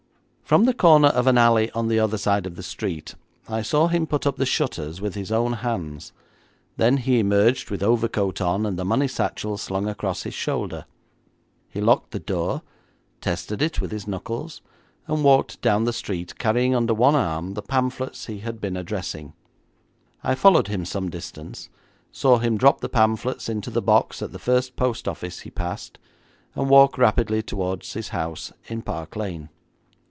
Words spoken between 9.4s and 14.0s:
slung across his shoulder. He locked the door, tested it with